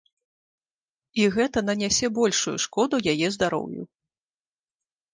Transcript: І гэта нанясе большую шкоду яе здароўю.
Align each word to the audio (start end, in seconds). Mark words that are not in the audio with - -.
І 1.21 1.27
гэта 1.35 1.59
нанясе 1.69 2.11
большую 2.19 2.57
шкоду 2.67 2.95
яе 3.15 3.27
здароўю. 3.39 3.83